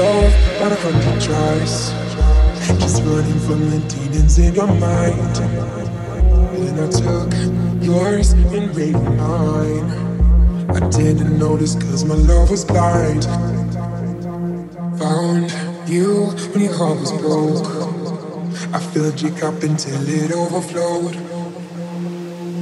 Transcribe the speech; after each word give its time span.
love, 0.00 0.32
but 0.58 0.72
I 0.72 0.76
can't 0.76 1.20
choice. 1.20 1.90
Just 2.80 3.02
running 3.04 3.40
from 3.46 3.60
the 3.70 3.80
demons 3.88 4.38
in 4.38 4.54
your 4.54 4.66
mind. 4.66 5.36
Then 6.56 6.76
I 6.84 6.88
took 7.02 7.30
yours 7.82 8.32
and 8.32 8.74
made 8.76 9.00
mine. 9.22 9.88
I 10.70 10.80
didn't 10.88 11.38
notice 11.38 11.74
cause 11.74 12.04
my 12.04 12.14
love 12.14 12.50
was 12.50 12.64
blind. 12.64 13.24
Found 15.00 15.50
you 15.88 16.26
when 16.50 16.64
your 16.64 16.74
heart 16.74 16.98
was 17.00 17.12
broke. 17.22 17.68
I 18.72 18.78
filled 18.92 19.20
your 19.20 19.32
cup 19.32 19.62
until 19.62 20.02
it 20.08 20.32
overflowed. 20.32 21.14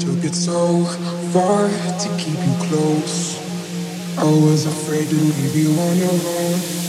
Took 0.00 0.24
it 0.24 0.34
so 0.34 0.84
far 1.32 1.68
to 2.02 2.08
keep 2.18 2.38
you 2.48 2.54
close. 2.68 3.38
I 4.18 4.24
was 4.24 4.66
afraid 4.66 5.08
to 5.08 5.14
leave 5.14 5.54
you 5.54 5.70
on 5.80 5.96
your 5.98 6.18
own. 6.36 6.87